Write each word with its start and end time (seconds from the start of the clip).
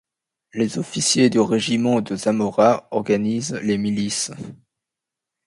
Les 0.55 0.79
officiers 0.79 1.29
du 1.29 1.39
régiment 1.39 2.01
de 2.01 2.15
Zamora 2.15 2.87
organisent 2.91 3.59
les 3.61 3.77
milices. 3.77 4.31